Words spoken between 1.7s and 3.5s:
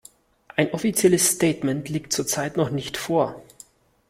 liegt zurzeit noch nicht vor.